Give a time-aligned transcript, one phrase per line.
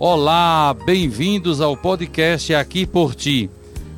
[0.00, 3.50] Olá, bem-vindos ao podcast Aqui por Ti.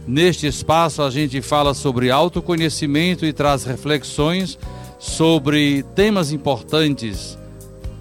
[0.08, 4.58] Neste espaço a gente fala sobre autoconhecimento e traz reflexões
[4.98, 7.38] sobre temas importantes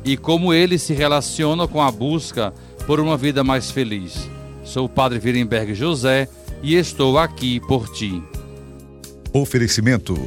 [0.05, 2.53] e como eles se relacionam com a busca
[2.87, 4.29] por uma vida mais feliz.
[4.63, 6.29] Sou o Padre Virenberg José
[6.63, 8.23] e estou aqui por ti.
[9.33, 10.17] Oferecimento: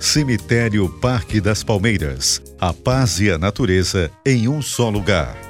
[0.00, 2.42] Cemitério Parque das Palmeiras.
[2.60, 5.49] A paz e a natureza em um só lugar.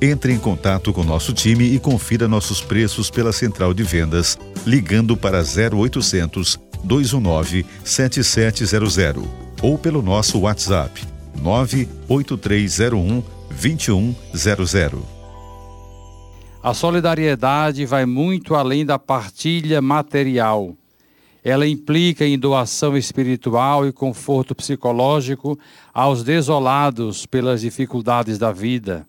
[0.00, 5.16] entre em contato com nosso time e confira nossos preços pela central de vendas, ligando
[5.16, 9.24] para 0800 219 7700
[9.62, 11.06] ou pelo nosso WhatsApp
[11.42, 13.22] 98301
[13.60, 15.20] 2100.
[16.62, 20.74] A solidariedade vai muito além da partilha material.
[21.42, 25.58] Ela implica em doação espiritual e conforto psicológico
[25.92, 29.06] aos desolados pelas dificuldades da vida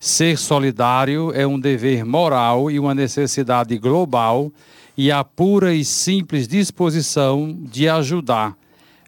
[0.00, 4.50] Ser solidário é um dever moral e uma necessidade global
[4.96, 8.56] e a pura e simples disposição de ajudar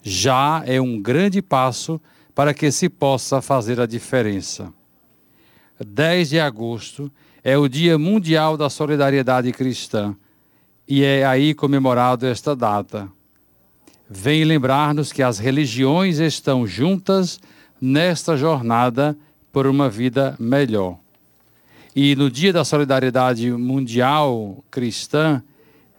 [0.02, 2.00] já é um grande passo
[2.34, 4.72] para que se possa fazer a diferença.
[5.84, 7.10] 10 de agosto
[7.42, 10.14] é o Dia Mundial da Solidariedade Cristã
[10.86, 13.08] e é aí comemorado esta data.
[14.08, 17.40] Vem lembrar-nos que as religiões estão juntas
[17.80, 19.16] nesta jornada
[19.52, 20.98] por uma vida melhor.
[21.94, 25.42] E no Dia da Solidariedade Mundial Cristã,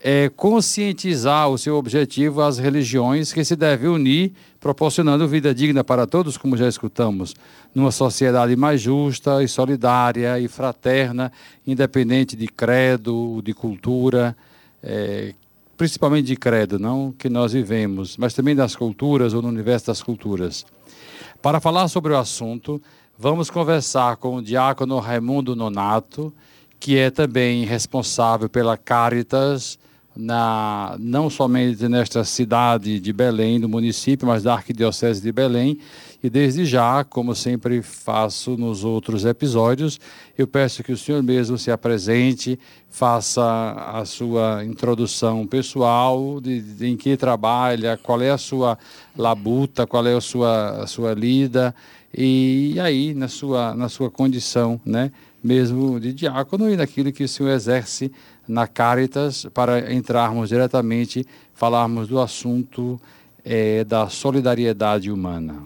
[0.06, 6.06] é conscientizar o seu objetivo às religiões que se devem unir, proporcionando vida digna para
[6.06, 7.34] todos, como já escutamos,
[7.74, 11.32] numa sociedade mais justa e solidária e fraterna,
[11.66, 14.36] independente de credo, de cultura,
[14.84, 15.34] é,
[15.78, 20.04] principalmente de credo, não que nós vivemos, mas também das culturas ou no universo das
[20.04, 20.66] culturas.
[21.42, 22.82] Para falar sobre o assunto,
[23.18, 26.34] Vamos conversar com o diácono Raimundo Nonato,
[26.80, 29.78] que é também responsável pela Caritas,
[30.16, 35.80] na, não somente nesta cidade de Belém, no município, mas da Arquidiocese de Belém.
[36.24, 40.00] E desde já, como sempre faço nos outros episódios,
[40.38, 42.58] eu peço que o senhor mesmo se apresente,
[42.90, 43.44] faça
[43.94, 48.78] a sua introdução pessoal, de, de em que trabalha, qual é a sua
[49.18, 51.76] labuta, qual é a sua, a sua lida
[52.16, 55.12] e aí, na sua, na sua condição, né,
[55.44, 58.12] mesmo de diácono e naquilo que o senhor exerce
[58.48, 63.00] na Caritas, para entrarmos diretamente, falarmos do assunto
[63.44, 65.64] é, da solidariedade humana.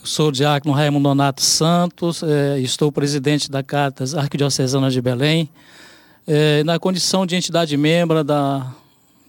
[0.00, 5.50] Eu sou o diácono Raimundo Donato Santos, é, estou presidente da Caritas Arquidiocesana de Belém,
[6.26, 8.72] é, na condição de entidade membro da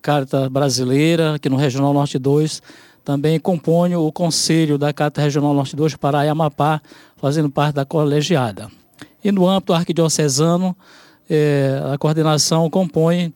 [0.01, 2.61] Caritas Brasileira, aqui no Regional Norte 2,
[3.03, 6.81] também componho o Conselho da Carta Regional Norte 2 Pará e Amapá,
[7.15, 8.69] fazendo parte da colegiada.
[9.23, 10.75] E no âmbito arquidiocesano,
[11.29, 13.33] é, a coordenação compõe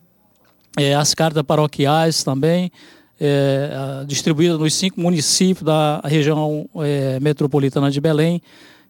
[0.77, 2.71] é, as cartas paroquiais também,
[3.19, 8.41] é, distribuídas nos cinco municípios da região é, metropolitana de Belém.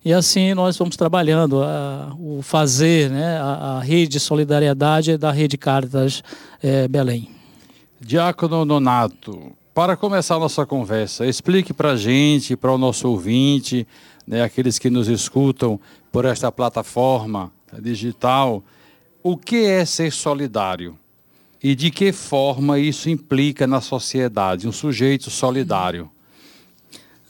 [0.03, 5.31] E assim nós vamos trabalhando a, o fazer, né, a, a, rede de solidariedade da
[5.31, 6.23] Rede Caritas
[6.61, 7.29] é, Belém.
[7.99, 13.87] Diácono Nonato, para começar a nossa conversa, explique para a gente, para o nosso ouvinte,
[14.27, 15.79] né, aqueles que nos escutam
[16.11, 18.63] por esta plataforma digital,
[19.23, 20.97] o que é ser solidário
[21.63, 26.09] e de que forma isso implica na sociedade, um sujeito solidário.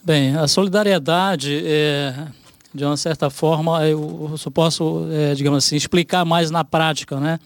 [0.04, 2.28] Bem, a solidariedade, é,
[2.74, 7.40] de uma certa forma, eu só posso, é, digamos assim, explicar mais na prática, né?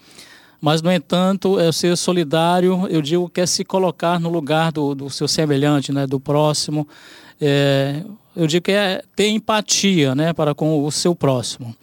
[0.61, 4.95] Mas, no entanto, é ser solidário, eu digo que é se colocar no lugar do,
[4.95, 6.87] do seu semelhante, né, do próximo.
[7.41, 8.03] É,
[8.35, 11.75] eu digo que é ter empatia né, para com o seu próximo.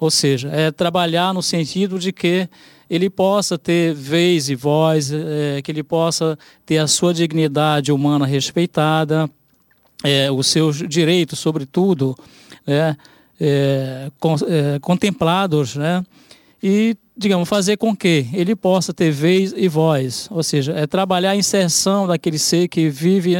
[0.00, 2.48] Ou seja, é trabalhar no sentido de que
[2.88, 8.24] ele possa ter vez e voz, é, que ele possa ter a sua dignidade humana
[8.24, 9.28] respeitada,
[10.02, 12.16] é, os seus direitos, sobretudo,
[12.66, 12.96] né,
[13.40, 16.04] é, é, contemplados, né,
[16.62, 21.32] e digamos, fazer com que ele possa ter vez e voz, ou seja, é trabalhar
[21.32, 23.34] a inserção daquele ser que vive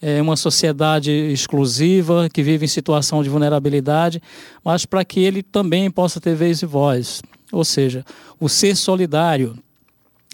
[0.00, 4.22] é, uma sociedade exclusiva, que vive em situação de vulnerabilidade,
[4.64, 7.22] mas para que ele também possa ter vez e voz.
[7.52, 8.04] Ou seja,
[8.38, 9.58] o ser solidário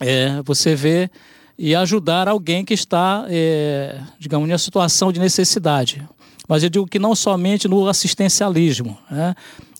[0.00, 1.10] é você ver
[1.58, 6.06] e ajudar alguém que está, é, digamos, em uma situação de necessidade.
[6.46, 9.34] Mas eu digo que não somente no assistencialismo, né?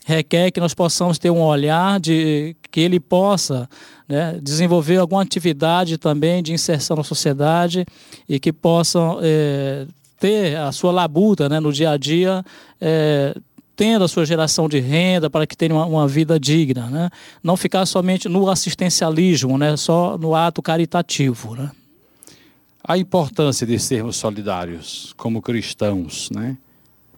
[0.06, 3.68] requer que nós possamos ter um olhar de que ele possa
[4.08, 7.84] né, desenvolver alguma atividade também de inserção na sociedade
[8.28, 9.86] e que possam é,
[10.18, 12.44] ter a sua labuta né, no dia a dia,
[12.80, 13.36] é,
[13.74, 17.10] tendo a sua geração de renda para que tenha uma, uma, vida digna, né?
[17.42, 21.54] não ficar somente no assistencialismo, né, só no ato caritativo.
[21.54, 21.70] Né?
[22.82, 26.56] A importância de sermos solidários como cristãos, né?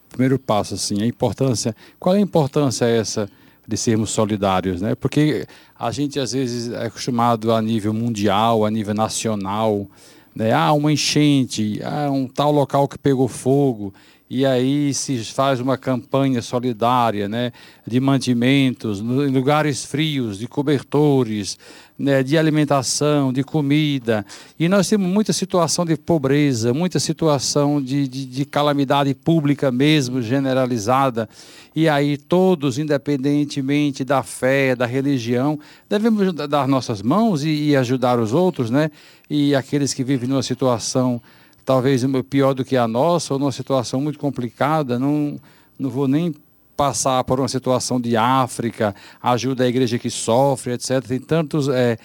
[0.09, 3.29] primeiro passo assim, a importância, qual é a importância essa
[3.69, 4.95] de sermos solidários, né?
[4.95, 5.45] Porque
[5.77, 9.87] a gente às vezes é acostumado a nível mundial, a nível nacional,
[10.35, 10.51] né?
[10.51, 13.93] Ah, uma enchente, ah, um tal local que pegou fogo,
[14.29, 17.51] e aí se faz uma campanha solidária, né,
[17.85, 21.57] de mantimentos, em lugares frios, de cobertores,
[21.97, 24.23] né, de alimentação, de comida.
[24.59, 30.21] E nós temos muita situação de pobreza, muita situação de, de, de calamidade pública mesmo,
[30.21, 31.27] generalizada.
[31.75, 35.59] E aí todos, independentemente da fé, da religião,
[35.89, 38.91] devemos dar nossas mãos e, e ajudar os outros, né?
[39.27, 41.19] E aqueles que vivem numa situação
[41.69, 45.39] talvez pior do que a nossa, ou numa situação muito complicada, não,
[45.77, 46.33] não vou nem
[46.75, 50.99] passar por uma situação de África, ajuda a igreja que sofre, etc.
[51.07, 51.99] Tem tantos é,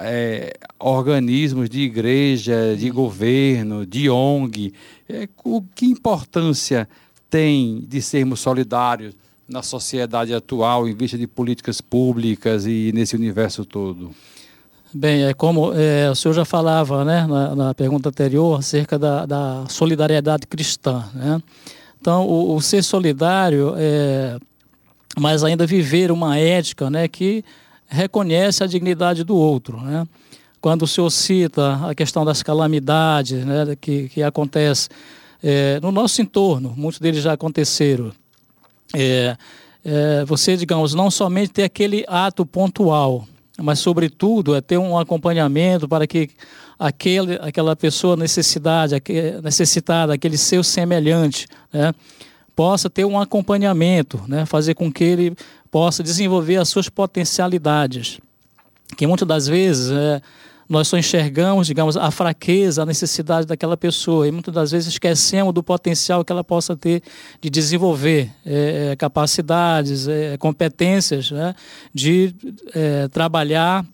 [0.00, 4.74] é, organismos de igreja, de governo, de ONG.
[5.08, 6.86] É, o, que importância
[7.30, 9.14] tem de sermos solidários
[9.48, 14.14] na sociedade atual, em vista de políticas públicas e nesse universo todo?
[14.94, 19.26] Bem, é como é, o senhor já falava né, na, na pergunta anterior acerca da,
[19.26, 21.04] da, solidariedade cristã.
[21.12, 21.42] Né?
[22.00, 24.38] Então, o, o ser solidário é,
[25.18, 27.42] mas ainda viver uma ética né, que
[27.88, 29.80] reconhece a dignidade do outro.
[29.80, 30.06] Né?
[30.60, 34.88] Quando o senhor cita a questão das calamidades né, que, que acontece
[35.42, 38.12] é, no nosso entorno, muitos deles já aconteceram.
[38.94, 39.36] É,
[39.84, 43.26] é, você, digamos, não somente ter aquele ato pontual,
[43.58, 46.30] mas sobretudo é ter um acompanhamento para que
[46.78, 48.94] aquele, aquela pessoa necessidade,
[49.42, 51.92] necessitada, aquele seu semelhante, né,
[52.54, 55.36] possa ter um acompanhamento, né, fazer com que ele
[55.70, 58.18] possa desenvolver as suas potencialidades,
[58.96, 60.22] que muitas das vezes é,
[60.68, 65.54] nós só enxergamos, digamos, a fraqueza, a necessidade daquela pessoa e muitas das vezes esquecemos
[65.54, 67.02] do potencial que ela possa ter
[67.40, 71.54] de desenvolver é, é capacidades, é, competências, né,
[71.94, 72.34] de
[72.74, 73.84] é, trabalhar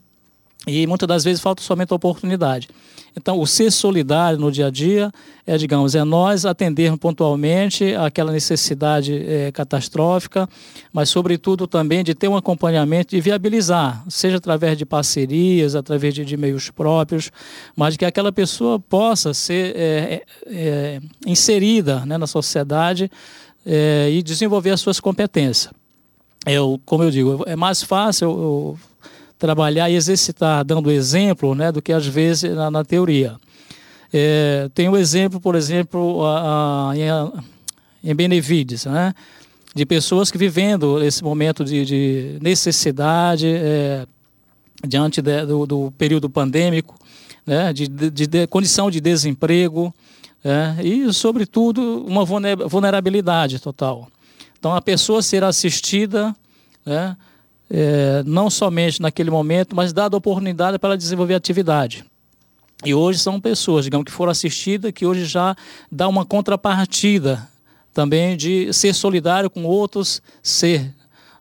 [0.66, 2.68] e muitas das vezes falta somente a oportunidade.
[3.16, 5.12] Então, o ser solidário no dia a dia
[5.46, 10.48] é, digamos, é nós atendermos pontualmente aquela necessidade é, catastrófica,
[10.92, 16.24] mas, sobretudo, também de ter um acompanhamento de viabilizar, seja através de parcerias, através de,
[16.24, 17.30] de meios próprios,
[17.74, 23.10] mas que aquela pessoa possa ser é, é, inserida né, na sociedade
[23.66, 25.72] é, e desenvolver as suas competências.
[26.46, 28.78] Eu, como eu digo, é mais fácil eu,
[29.42, 33.34] trabalhar e exercitar dando exemplo né, do que às vezes na, na teoria.
[34.12, 39.12] É, tem o um exemplo, por exemplo, a, a, em, em Benevides, né,
[39.74, 44.06] de pessoas que vivendo esse momento de, de necessidade é,
[44.86, 46.94] diante de, do, do, período pandêmico,
[47.44, 49.92] né, de, de, condição de desemprego
[50.44, 54.08] é, e, sobretudo, uma vulnerabilidade total.
[54.56, 56.32] Então, a pessoa ser assistida
[56.86, 57.16] né,
[57.70, 62.04] é, não somente naquele momento, mas dada oportunidade para desenvolver atividade.
[62.84, 65.54] E hoje são pessoas, digamos, que foram assistidas, que hoje já
[65.90, 67.48] dá uma contrapartida
[67.94, 70.92] também de ser solidário com outros ser,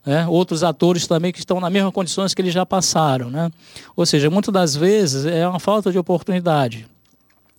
[0.05, 0.27] né?
[0.27, 3.29] outros atores também que estão nas mesmas condições que eles já passaram.
[3.29, 3.51] Né?
[3.95, 6.85] Ou seja, muitas das vezes é uma falta de oportunidade.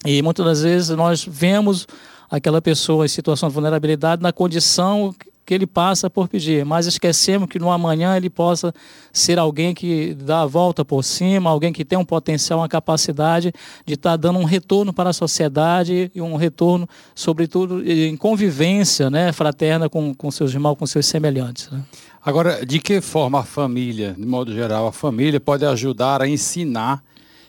[0.04, 1.86] E muitas das vezes nós vemos
[2.30, 7.48] aquela pessoa em situação de vulnerabilidade na condição que ele passa por pedir, mas esquecemos
[7.48, 8.72] que no amanhã ele possa
[9.12, 13.52] ser alguém que dá a volta por cima, alguém que tem um potencial, uma capacidade
[13.84, 19.10] de estar tá dando um retorno para a sociedade e um retorno, sobretudo, em convivência
[19.10, 21.68] né, fraterna com, com seus irmãos, com seus semelhantes.
[21.70, 21.82] Né?
[22.24, 27.02] Agora, de que forma a família, de modo geral, a família pode ajudar a ensinar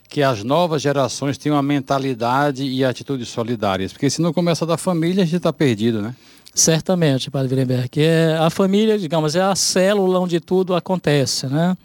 [0.10, 3.94] que as novas gerações tenham uma mentalidade e atitudes solidárias?
[3.94, 6.16] Porque se não começa da família, a gente está perdido, né?
[6.54, 8.02] Certamente, Padre Wirenberg.
[8.02, 11.76] É, a família, digamos, é a célula onde tudo acontece, né?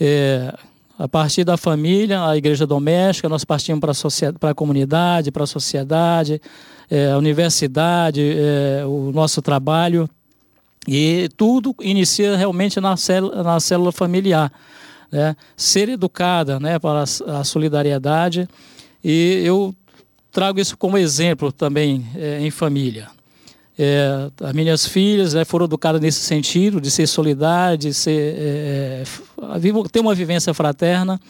[0.00, 0.52] É,
[0.98, 3.80] a partir da família, a igreja doméstica, nós partimos
[4.38, 6.40] para a comunidade, para a sociedade,
[6.90, 10.08] é, a universidade, é, o nosso trabalho.
[10.86, 14.52] E tudo inicia realmente na célula, na célula familiar.
[15.10, 15.36] Né?
[15.56, 18.48] Ser educada né, para a solidariedade.
[19.02, 19.74] E eu
[20.32, 23.08] trago isso como exemplo também é, em família.
[23.78, 29.02] É, as minhas filhas né, foram educadas nesse sentido, de ser solidária, de ser, é,
[29.02, 31.20] é ter uma vivência fraterna.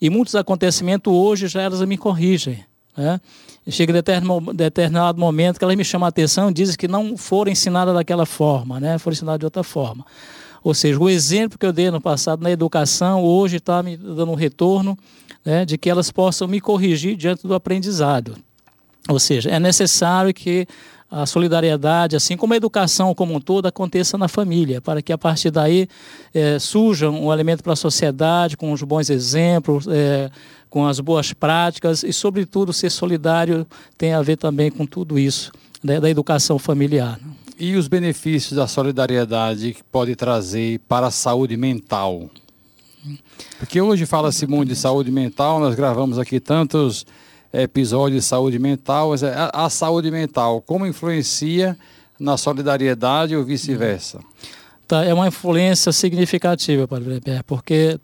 [0.00, 2.64] E muitos acontecimentos hoje já elas me corrigem.
[2.96, 3.20] Né?
[3.68, 7.52] Chega em determinado momento que elas me chamam a atenção e dizem que não foram
[7.52, 8.98] ensinadas daquela forma, né?
[8.98, 10.04] foram ensinadas de outra forma.
[10.64, 14.30] Ou seja, o exemplo que eu dei no passado na educação, hoje está me dando
[14.30, 14.96] um retorno
[15.44, 18.36] né, de que elas possam me corrigir diante do aprendizado.
[19.08, 20.66] Ou seja, é necessário que
[21.12, 25.18] a solidariedade, assim como a educação como um todo, aconteça na família, para que a
[25.18, 25.86] partir daí
[26.32, 30.30] é, surja um elemento para a sociedade, com os bons exemplos, é,
[30.70, 33.66] com as boas práticas e, sobretudo, ser solidário
[33.98, 35.52] tem a ver também com tudo isso,
[35.84, 37.20] né, da educação familiar.
[37.58, 42.30] E os benefícios da solidariedade que pode trazer para a saúde mental?
[43.58, 47.04] Porque hoje fala-se muito de saúde mental, nós gravamos aqui tantos
[47.52, 51.76] episódio de saúde mental, é, a, a saúde mental, como influencia
[52.18, 54.20] na solidariedade ou vice-versa?
[54.86, 57.98] Tá, é uma influência significativa, Padre Weber, porque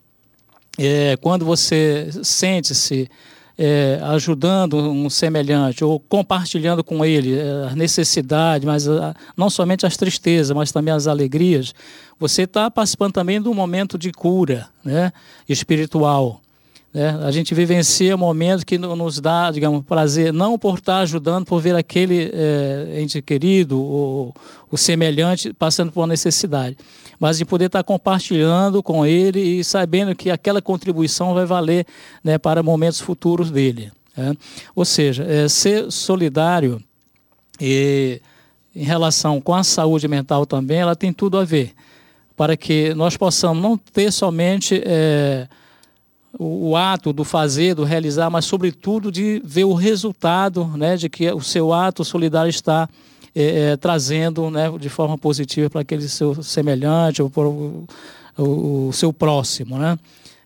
[0.78, 3.10] é, quando você sente-se
[3.58, 9.84] é, ajudando um semelhante ou compartilhando com ele é, as necessidades, mas a, não somente
[9.84, 11.74] as tristezas, mas também as alegrias,
[12.20, 15.12] você está participando também de um momento de cura né,
[15.48, 16.40] espiritual.
[16.92, 17.18] Né?
[17.22, 21.74] A gente vivencia momentos que nos dá, digamos, prazer, não por estar ajudando, por ver
[21.74, 24.34] aquele é, ente querido ou
[24.70, 26.76] o semelhante passando por uma necessidade,
[27.18, 31.86] mas de poder estar compartilhando com ele e sabendo que aquela contribuição vai valer
[32.22, 33.92] né, para momentos futuros dele.
[34.16, 34.34] Né?
[34.74, 36.82] Ou seja, é, ser solidário
[37.60, 38.20] e
[38.74, 41.72] em relação com a saúde mental também, ela tem tudo a ver,
[42.36, 45.48] para que nós possamos não ter somente é,
[46.38, 51.08] o, o, ato do fazer, do realizar, mas sobretudo de ver o resultado né, de
[51.08, 52.88] que o seu ato solidário está
[53.34, 57.86] é, é, trazendo né, de forma positiva para aquele seu semelhante ou para o,
[58.36, 59.78] o, o, seu próximo.
[59.78, 59.98] Né?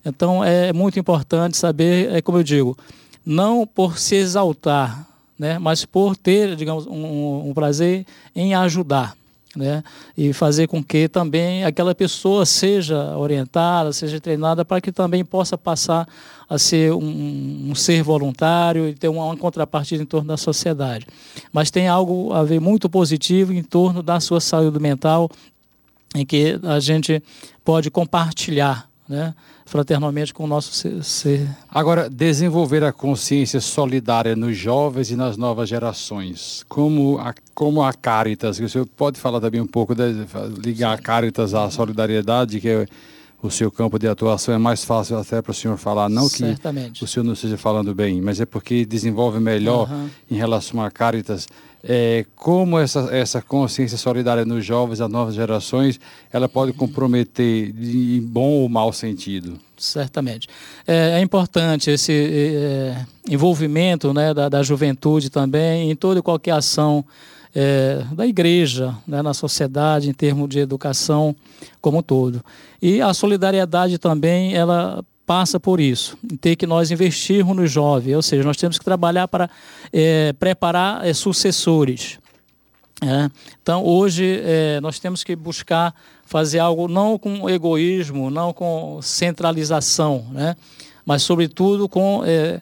[0.05, 2.77] Então é muito importante saber, é como eu digo,
[3.25, 5.07] não por se exaltar,
[5.39, 9.15] né, mas por ter, digamos, um, um prazer em ajudar
[9.57, 9.83] né?
[10.17, 15.57] e fazer com que também aquela pessoa seja orientada, seja treinada para que também possa
[15.57, 16.09] passar
[16.49, 21.07] a ser um, um ser voluntário e ter uma, uma, contrapartida em torno da sociedade.
[21.53, 25.31] Mas tem algo a ver muito positivo em torno da sua saúde mental,
[26.15, 27.23] em que a gente
[27.65, 29.35] pode compartilhar né,
[29.67, 31.47] fraternalmente com o nosso ser.
[31.71, 37.93] Agora, desenvolver a consciência solidária nos jovens e nas novas gerações, como a, como a
[37.93, 40.03] Caritas, o senhor pode falar também um pouco, de,
[40.65, 42.87] ligar a Caritas à solidariedade, que é
[43.43, 47.01] o seu campo de atuação é mais fácil até para o senhor falar, não Certamente.
[47.01, 50.09] que o senhor não esteja falando bem, mas é porque desenvolve melhor uhum.
[50.31, 51.49] em relação a Caritas
[51.85, 55.99] é, como essa, essa consciência solidária nos jovens, as novas gerações,
[56.33, 59.59] ela pode comprometer em bom ou mau sentido?
[59.77, 60.49] Certamente.
[60.87, 66.53] É, é importante esse é, envolvimento né, da, da, juventude também em toda e qualquer
[66.53, 67.05] ação
[67.55, 71.35] é, da igreja, né, na sociedade, em termos de educação
[71.81, 72.45] como um todo.
[72.81, 78.23] E a solidariedade também, ela passa por isso, ter que nós investirmos no jovem, ou
[78.23, 79.49] seja, nós temos que trabalhar para
[79.93, 82.19] é, preparar é, sucessores.
[83.01, 83.31] É.
[83.61, 85.95] Então, hoje, é, nós temos que buscar
[86.25, 90.57] fazer algo não com egoísmo, não com centralização, né?
[91.05, 92.61] mas, sobretudo, com, é,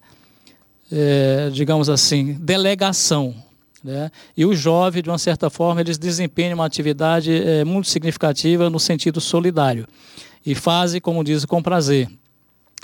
[0.90, 3.34] é, digamos assim, delegação.
[3.82, 4.10] Né?
[4.36, 8.78] E os jovens, de uma certa forma, eles desempenham uma atividade é, muito significativa no
[8.78, 9.86] sentido solidário
[10.44, 12.08] e fazem, como diz, com prazer.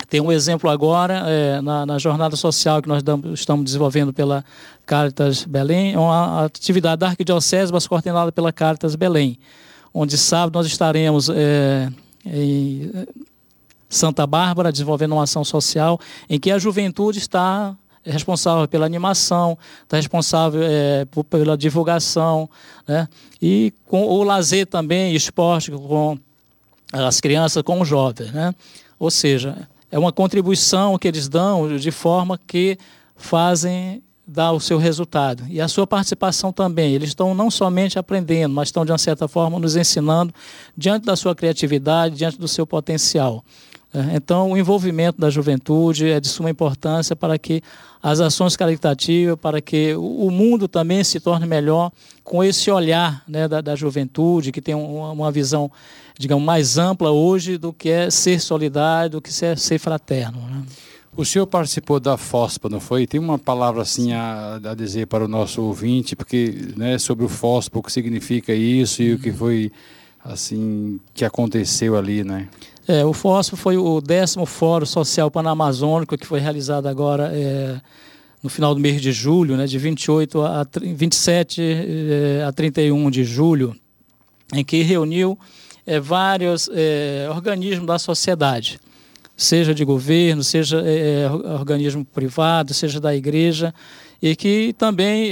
[0.09, 4.45] Tem um exemplo agora é, na, na, jornada social que nós damos, estamos desenvolvendo pela
[4.85, 9.37] Caritas Belém, é uma atividade da Arquidiocese, mas coordenada pela Caritas Belém,
[9.93, 11.89] onde sábado nós estaremos é,
[12.25, 12.91] em
[13.89, 15.99] Santa Bárbara desenvolvendo uma ação social
[16.29, 17.75] em que a juventude está
[18.11, 22.49] responsável pela animação, está responsável é, pela divulgação,
[22.87, 23.07] né?
[23.41, 26.17] e com o lazer também, esporte com
[26.91, 28.31] as crianças, com os jovens.
[28.31, 28.53] Né?
[28.99, 32.77] Ou seja, é uma contribuição que eles dão de forma que
[33.15, 35.45] fazem dar o seu resultado.
[35.49, 36.93] E a sua participação também.
[36.93, 40.33] Eles estão não somente aprendendo, mas estão, de uma certa forma, nos ensinando
[40.75, 43.43] diante da sua criatividade, diante do seu potencial.
[43.93, 47.61] É, então, o envolvimento da juventude é de suma importância para que
[48.03, 51.91] as ações caritativas, para que o mundo também se torne melhor
[52.23, 55.71] com esse olhar né, da, da, juventude, que tem uma, uma, visão,
[56.17, 60.39] digamos, mais ampla hoje do que é ser solidário, do que é ser fraterno.
[60.41, 60.63] Né?
[61.15, 63.07] O senhor participou da FOSPA, não foi?
[63.07, 67.29] Tem uma palavra assim a, a dizer para o nosso ouvinte, porque né, sobre o
[67.29, 69.71] FOSPA, o que significa isso e o que foi
[70.23, 72.47] assim que aconteceu ali, né?
[72.87, 77.81] É, o FOSPA foi o décimo Fórum Social Panamazônico que foi realizado agora é,
[78.41, 83.25] no final do mês de julho, né, de 28 a 27 é, a 31 de
[83.25, 83.75] julho,
[84.53, 85.37] em que reuniu
[85.85, 88.79] é, vários é, organismos da sociedade
[89.35, 93.71] seja de governo, seja é, organismo privado, seja da igreja,
[94.19, 95.29] e que também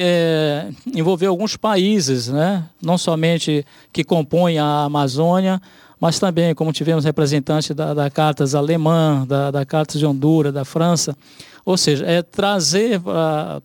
[0.95, 2.65] envolveu alguns países, né?
[2.79, 5.59] não somente que compõem a Amazônia,
[6.05, 10.63] mas também, como tivemos representantes da, da Cartas alemã, da, da Cartas de Honduras, da
[10.63, 11.17] França,
[11.65, 13.59] ou seja, é trazer uh,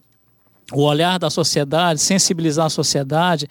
[0.73, 3.47] o olhar da sociedade, sensibilizar a sociedade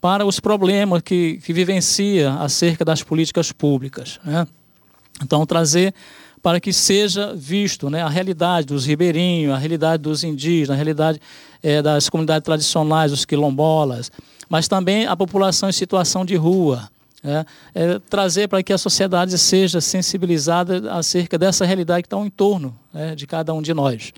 [0.00, 4.18] para os problemas que, que vivencia acerca das políticas públicas.
[4.24, 4.46] Né?
[5.22, 5.92] Então, trazer
[6.42, 11.20] para que seja visto né, a realidade dos ribeirinhos, a realidade dos indígenas, a realidade
[11.62, 14.10] é, das comunidades tradicionais, os quilombolas,
[14.48, 16.88] mas também a população em situação de rua.
[17.22, 22.30] É, é, trazer para que a sociedade seja sensibilizada acerca dessa realidade que está em
[22.30, 24.12] torno né, de cada um de nós.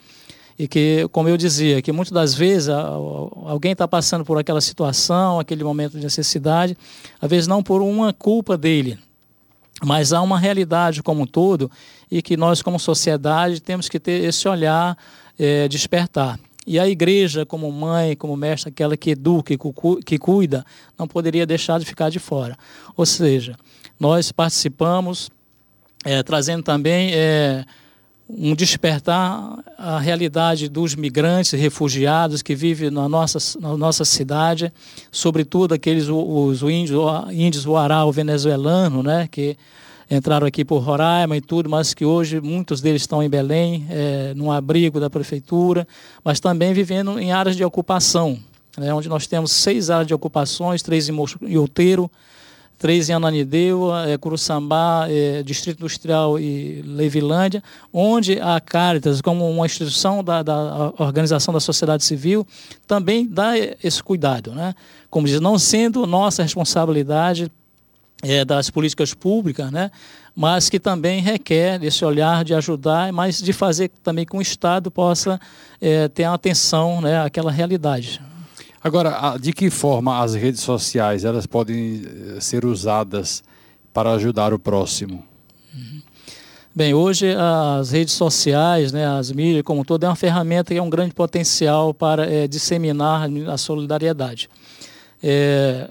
[0.56, 5.40] E que, como eu dizia, que muitas das vezes alguém está passando por aquela situação,
[5.40, 6.76] aquele momento de necessidade,
[7.20, 8.96] às vezes não por uma culpa dele,
[9.82, 11.68] mas há uma realidade como um todo
[12.08, 14.96] e que nós, como sociedade, temos que ter esse olhar
[15.36, 16.38] é, despertar.
[16.66, 19.54] E a igreja, como mãe, como mestre, aquela que educa,
[20.06, 20.64] que cuida,
[20.98, 22.56] não poderia deixar de ficar de fora.
[22.96, 23.56] Ou seja,
[23.98, 25.28] nós participamos,
[26.04, 27.64] é, trazendo também é,
[28.28, 34.72] um despertar a realidade dos migrantes, refugiados que vivem na nossa, na nossa cidade,
[35.10, 37.00] sobretudo aqueles os índios,
[37.32, 39.56] índios o venezuelano, né, que
[40.16, 44.34] entraram aqui por Roraima e tudo, mas que hoje muitos deles estão em Belém, é,
[44.34, 45.88] num abrigo da prefeitura,
[46.22, 48.38] mas também vivendo em áreas de ocupação,
[48.76, 52.10] né, onde nós temos seis áreas de ocupações, três em Outeiro,
[52.78, 59.64] três em Ananideu, é, Curuçambá, é, Distrito Industrial e Levilândia, onde a Caritas, como uma
[59.64, 62.46] instituição da, da organização da sociedade civil,
[62.86, 64.52] também dá esse cuidado.
[64.52, 64.74] Né?
[65.08, 67.50] Como diz, não sendo nossa responsabilidade
[68.22, 69.90] é, das políticas públicas, né?
[70.34, 74.90] mas que também requer esse olhar de ajudar, mas de fazer também que o Estado
[74.90, 75.38] possa
[75.80, 78.20] é, ter atenção né, àquela realidade.
[78.82, 83.44] Agora, de que forma as redes sociais elas podem eh, ser usadas
[83.92, 85.24] para ajudar o próximo?
[85.72, 86.02] Uhum.
[86.74, 90.80] Bem, hoje as redes sociais, né, as mídias como um todo, é uma ferramenta que
[90.80, 94.50] é um grande potencial para é, disseminar a solidariedade.
[95.22, 95.88] É,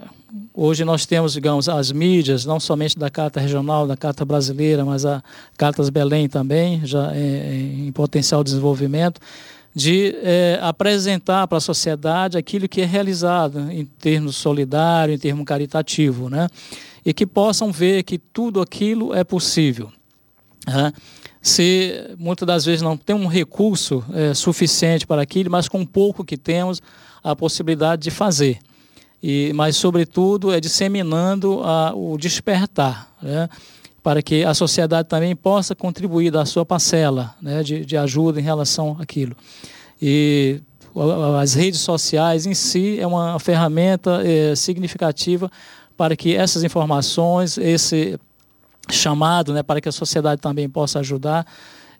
[0.54, 5.04] hoje nós temos, digamos, as mídias, não somente da Carta Regional, da Carta Brasileira, mas
[5.04, 5.22] a
[5.56, 9.20] Cartas Belém também, já em, em potencial de desenvolvimento,
[9.74, 15.44] de é, apresentar para a sociedade aquilo que é realizado em termos solidário, em termos
[15.44, 16.48] caritativo, né?
[17.04, 19.90] E que possam ver que tudo aquilo é possível.
[20.66, 20.92] Né?
[21.40, 26.24] Se muitas das vezes não tem um recurso é, suficiente para aquilo, mas com pouco
[26.24, 26.80] que temos,
[27.24, 28.58] a possibilidade de fazer.
[29.22, 33.08] E, mas, sobretudo, é disseminando a, o despertar.
[33.22, 33.48] Né?
[34.02, 38.42] para que a sociedade também possa contribuir da sua parcela né, de, de ajuda em
[38.42, 39.36] relação àquilo.
[40.00, 40.60] E
[41.40, 45.50] as redes sociais em si é uma ferramenta é, significativa
[45.96, 48.18] para que essas informações, esse
[48.90, 51.46] chamado, né, para que a sociedade também possa ajudar,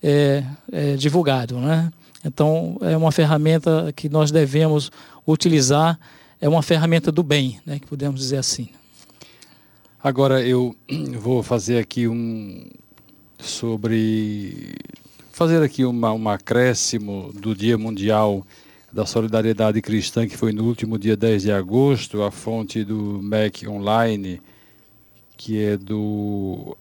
[0.02, 1.90] é, é divulgado, né?
[2.24, 4.90] Então é uma ferramenta que nós devemos
[5.26, 5.98] utilizar,
[6.42, 8.68] é uma ferramenta do bem, né, que podemos dizer assim.
[10.02, 10.74] Agora eu
[11.20, 12.68] vou fazer aqui um
[13.38, 14.74] sobre
[15.30, 18.44] fazer aqui uma, um acréscimo do Dia Mundial
[18.92, 23.68] da Solidariedade Cristã, que foi no último dia 10 de agosto, a fonte do MEC
[23.68, 24.42] Online,
[25.36, 26.76] que é do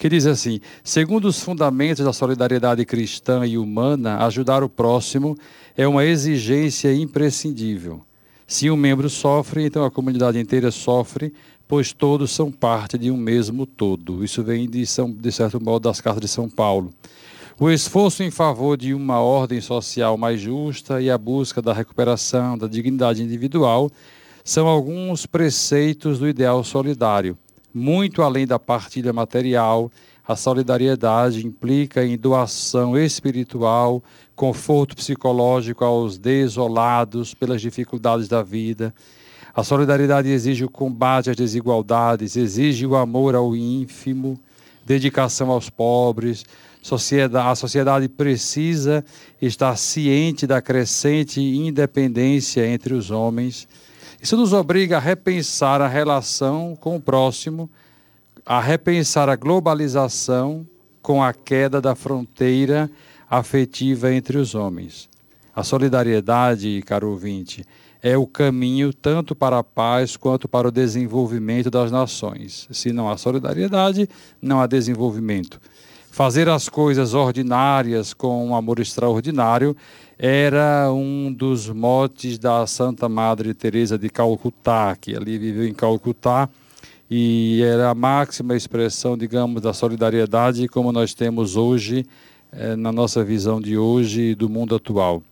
[0.00, 5.36] que diz assim: segundo os fundamentos da solidariedade cristã e humana, ajudar o próximo
[5.76, 8.00] é uma exigência imprescindível.
[8.46, 11.34] Se um membro sofre, então a comunidade inteira sofre,
[11.68, 14.24] pois todos são parte de um mesmo todo.
[14.24, 16.90] Isso vem de, São, de certo modo das cartas de São Paulo.
[17.58, 22.56] O esforço em favor de uma ordem social mais justa e a busca da recuperação
[22.56, 23.90] da dignidade individual
[24.42, 27.36] são alguns preceitos do ideal solidário.
[27.72, 29.90] Muito além da partilha material,
[30.26, 34.02] a solidariedade implica em doação espiritual,
[34.34, 38.94] conforto psicológico aos desolados pelas dificuldades da vida.
[39.54, 44.38] A solidariedade exige o combate às desigualdades, exige o amor ao ínfimo,
[44.84, 46.44] dedicação aos pobres,
[46.82, 49.04] a sociedade precisa
[49.40, 53.68] estar ciente da crescente independência entre os homens.
[54.22, 57.70] Isso nos obriga a repensar a relação com o próximo,
[58.44, 60.66] a repensar a globalização
[61.00, 62.90] com a queda da fronteira
[63.30, 65.08] afetiva entre os homens.
[65.56, 67.64] A solidariedade, caro ouvinte,
[68.02, 72.68] é o caminho tanto para a paz quanto para o desenvolvimento das nações.
[72.70, 74.08] Se não há solidariedade,
[74.40, 75.58] não há desenvolvimento.
[76.10, 79.76] Fazer as coisas ordinárias com um amor extraordinário
[80.18, 86.48] era um dos motes da Santa Madre Teresa de Calcutá, que ali viveu em Calcutá,
[87.08, 92.04] e era a máxima expressão, digamos, da solidariedade como nós temos hoje,
[92.52, 95.22] eh, na nossa visão de hoje e do mundo atual.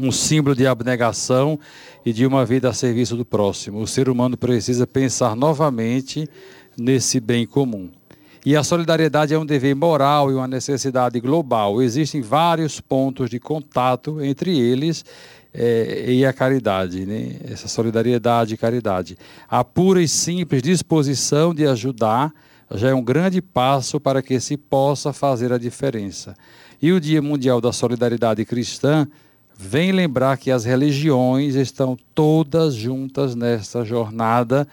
[0.00, 1.60] Um símbolo de abnegação
[2.04, 3.80] e de uma vida a serviço do próximo.
[3.80, 6.26] O ser humano precisa pensar novamente
[6.78, 7.90] nesse bem comum.
[8.48, 11.82] E a solidariedade é um dever moral e uma necessidade global.
[11.82, 15.04] Existem vários pontos de contato entre eles
[15.52, 17.36] é, e a caridade, né?
[17.44, 19.18] essa solidariedade e caridade.
[19.50, 22.32] A pura e simples disposição de ajudar
[22.74, 26.34] já é um grande passo para que se possa fazer a diferença.
[26.80, 29.06] E o Dia Mundial da Solidariedade Cristã
[29.58, 34.66] vem lembrar que as religiões estão todas juntas nesta jornada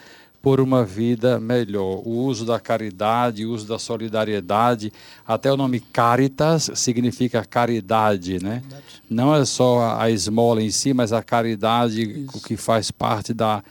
[0.46, 2.04] por uma vida melhor.
[2.06, 4.94] O uso da caridade, o uso da solidariedade,
[5.28, 8.62] até o nome caritas significa caridade, né?
[9.10, 13.64] Não é só a esmola em si, mas a caridade o que faz parte da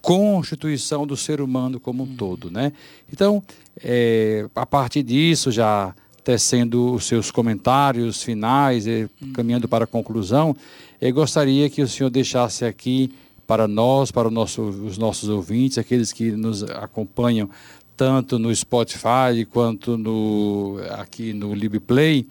[0.00, 2.14] constituição do ser humano como um hum.
[2.16, 2.72] todo, né?
[3.12, 3.42] Então,
[3.82, 9.32] é, a partir disso, já tecendo os seus comentários finais, e, hum.
[9.32, 10.54] caminhando para a conclusão,
[11.00, 13.10] eu gostaria que o senhor deixasse aqui
[13.50, 17.50] para nós, para nosso, os nossos ouvintes, aqueles que nos acompanham
[17.96, 22.28] tanto no Spotify quanto no, aqui no LibPlay,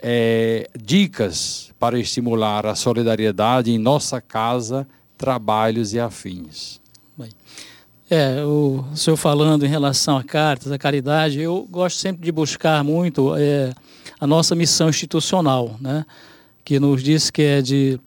[0.00, 6.80] é, dicas para estimular a solidariedade em nossa casa, trabalhos e afins.
[7.16, 7.30] Bem,
[8.10, 12.82] é, o senhor falando em relação a cartas, a caridade, eu gosto sempre de buscar
[12.82, 13.72] muito é,
[14.18, 16.04] a nossa missão institucional, né?
[16.64, 18.00] que nos diz que é de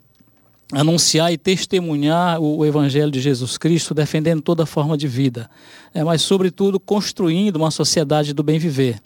[0.72, 5.50] anunciar e testemunhar o Evangelho de Jesus Cristo, defendendo toda forma de vida,
[5.94, 9.02] é, mas, sobretudo, construindo uma sociedade do bem viver,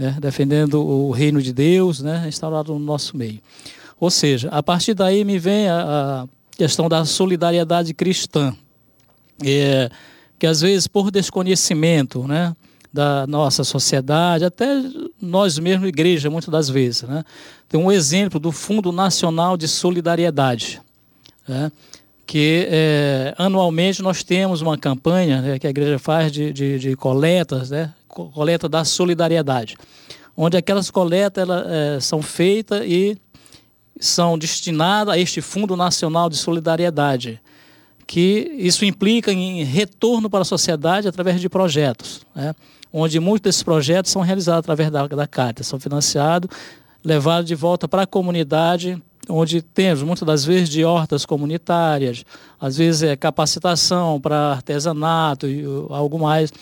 [0.00, 3.40] é, defendendo o reino de Deus né, instaurado no nosso meio.
[4.00, 8.54] Ou seja, a partir daí me vem a, a questão da solidariedade cristã,
[9.44, 9.90] é,
[10.38, 12.54] que às vezes, por desconhecimento, né,
[12.90, 14.82] da nossa sociedade, até
[15.20, 17.02] nós mesmos, igreja, muitas das vezes.
[17.02, 17.22] Né?
[17.68, 20.80] Tem um exemplo do Fundo Nacional de Solidariedade
[21.48, 21.70] né?
[22.26, 26.96] que é, anualmente nós temos uma campanha né, que a igreja faz de, de, de,
[26.96, 29.76] coletas, né, coleta da solidariedade,
[30.36, 33.16] onde aquelas coletas elas, é, são feitas e
[34.00, 37.40] são destinadas a este Fundo Nacional de Solidariedade,
[38.06, 42.54] que isso implica em retorno para a sociedade através de projetos, né,
[42.92, 46.50] onde muitos desses projetos são realizados através da, da Carta, são financiados,
[47.04, 52.24] levados de volta para a comunidade onde temos muitas das vezes de hortas comunitárias,
[52.60, 56.52] às vezes é capacitação para artesanato e uh, algo mais.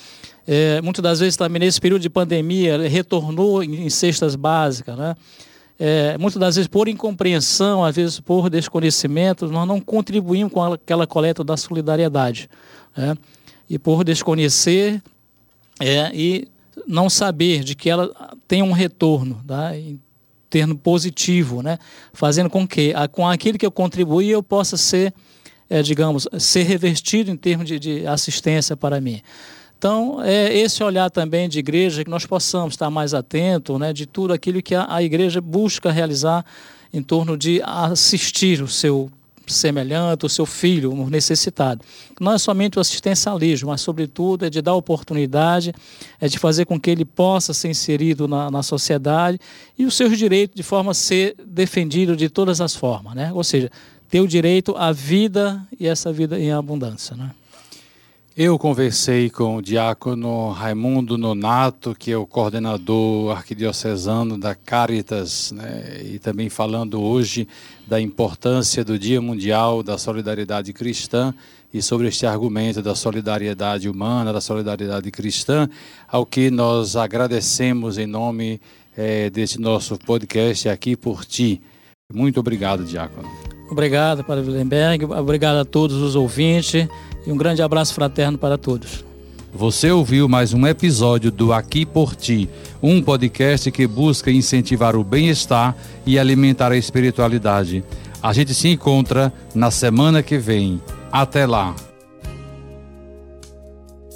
[0.47, 5.15] É, muitas das vezes também nesse período de pandemia retornou em, em cestas básicas, né?
[5.79, 11.07] É, muitas das vezes por incompreensão, às vezes por desconhecimento, nós não contribuímos com aquela
[11.07, 12.49] coleta da solidariedade.
[12.97, 13.17] Né?
[13.69, 15.03] E por desconhecer
[15.81, 16.47] é, e
[16.87, 18.11] não saber de que ela
[18.47, 19.43] tem um retorno.
[19.47, 19.73] Tá?
[20.55, 21.81] Termo positivo, né?
[22.13, 25.13] fazendo com que com aquilo que eu contribuí eu possa ser,
[25.69, 29.21] é, digamos, ser revestido em termos de, de, assistência para mim.
[29.77, 34.07] Então, é esse olhar também de igreja, que nós possamos estar mais atentos né, de
[34.07, 36.47] tudo aquilo que a, a igreja busca realizar
[36.93, 39.11] em torno de assistir o seu
[39.53, 41.85] semelhante, o seu filho, um necessitado.
[42.21, 45.75] Não é somente o assistencialismo, mas, sobretudo, é de dar oportunidade,
[46.21, 49.39] é de fazer com que ele possa ser inserido na, na sociedade
[49.79, 53.33] e os seus direitos de forma a ser defendido de todas as formas, né?
[53.33, 53.71] Ou seja,
[54.09, 57.31] ter o direito à vida e essa vida em abundância, né?
[58.37, 66.01] Eu conversei com o diácono Raimundo Nonato, que é o coordenador arquidiocesano da Caritas, né?
[66.03, 67.47] e também falando hoje
[67.87, 71.33] da importância do Dia Mundial da Solidariedade Cristã
[71.73, 75.69] e sobre este argumento da solidariedade humana, da solidariedade cristã,
[76.09, 78.61] ao que nós agradecemos em nome
[78.97, 81.63] é, deste nosso podcast aqui por ti.
[82.13, 83.29] Muito obrigado, diácono.
[83.71, 85.05] Obrigado, Padre Willenberg.
[85.05, 86.89] Obrigado a todos os ouvintes
[87.27, 89.05] e um grande abraço fraterno para todos.
[89.53, 92.51] Você ouviu mais um episódio do Aqui por Ti,
[92.83, 97.85] um podcast que busca incentivar o bem-estar e alimentar a espiritualidade.
[98.21, 100.83] A gente se encontra na semana que vem.
[101.13, 101.75] Até lá.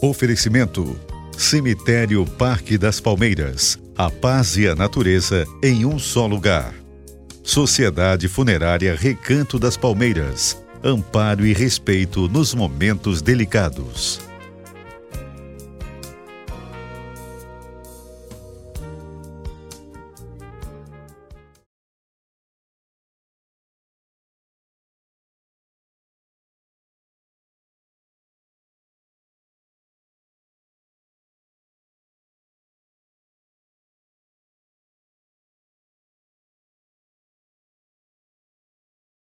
[0.02, 0.98] Oferecimento:
[1.36, 3.78] Cemitério Parque das Palmeiras.
[3.96, 6.74] A paz e a natureza em um só lugar.
[7.44, 10.56] Sociedade Funerária Recanto das Palmeiras
[10.88, 14.27] amparo e respeito nos momentos delicados.